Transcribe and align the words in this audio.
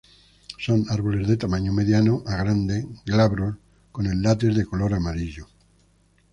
Son 0.57 0.83
árboles 0.89 1.27
de 1.27 1.37
tamaño 1.37 1.71
mediano 1.73 2.23
a 2.25 2.35
grande, 2.37 2.87
glabros 3.05 3.57
con 3.91 4.07
el 4.07 4.23
látex 4.23 4.55
de 4.55 4.65
color 4.65 4.95
amarillo. 4.95 5.45